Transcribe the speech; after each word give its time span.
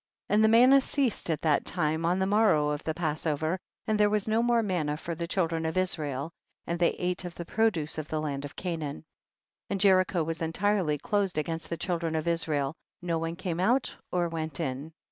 12. 0.29 0.35
And 0.35 0.43
the 0.43 0.47
manna 0.47 0.81
ceased 0.81 1.29
at 1.29 1.43
that 1.43 1.63
time 1.63 2.07
on 2.07 2.17
the 2.17 2.25
morrow 2.25 2.69
of 2.69 2.83
the 2.83 2.93
Passover, 2.95 3.59
and 3.85 3.99
there 3.99 4.09
was 4.09 4.27
no 4.27 4.41
more 4.41 4.63
manna 4.63 4.97
for 4.97 5.13
the 5.13 5.27
children 5.27 5.63
of 5.63 5.77
Israel, 5.77 6.31
and 6.65 6.79
they 6.79 6.93
ate 6.93 7.23
of 7.23 7.35
the 7.35 7.45
produce 7.45 7.99
of 7.99 8.07
the 8.07 8.19
land 8.19 8.43
of 8.43 8.55
Canaan. 8.55 9.01
13. 9.65 9.65
And 9.69 9.79
Jericho 9.79 10.23
was 10.23 10.41
entirely 10.41 10.97
closed 10.97 11.37
against 11.37 11.69
the 11.69 11.77
children 11.77 12.15
of 12.15 12.27
Israel, 12.27 12.73
no 12.99 13.19
one 13.19 13.35
came 13.35 13.59
out 13.59 13.95
or 14.11 14.27
went 14.27 14.59
in. 14.59 14.91